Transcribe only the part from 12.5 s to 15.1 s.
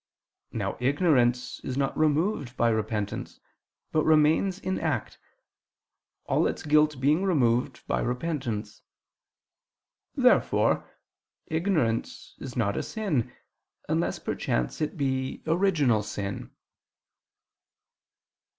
not a sin, unless perchance it